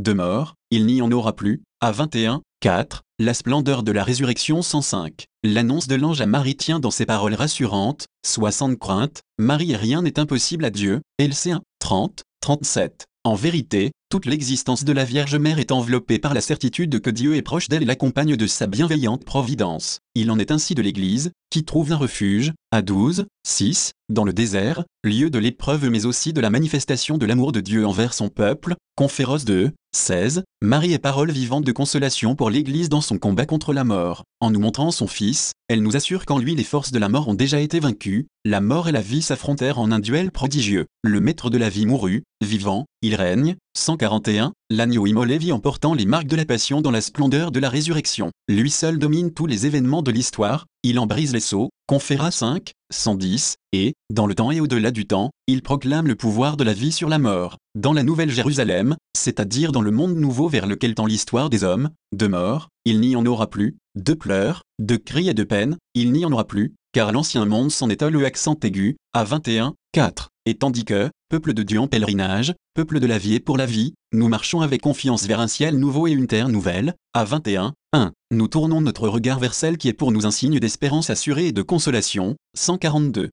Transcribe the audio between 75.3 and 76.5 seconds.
un ciel nouveau et une terre